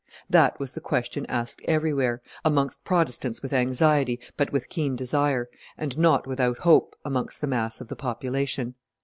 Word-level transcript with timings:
That 0.31 0.59
was 0.59 0.73
the 0.73 0.81
question 0.81 1.27
asked 1.27 1.61
everywhere, 1.65 2.23
amongst 2.43 2.83
Protestants 2.83 3.43
with 3.43 3.53
anxiety, 3.53 4.19
but 4.35 4.51
with 4.51 4.67
keen 4.67 4.95
desire, 4.95 5.47
and 5.77 5.95
not 5.95 6.25
without 6.25 6.57
hope, 6.57 6.95
amongst 7.05 7.39
the 7.39 7.45
mass 7.45 7.79
of 7.81 7.87
the 7.87 7.95
population. 7.95 8.73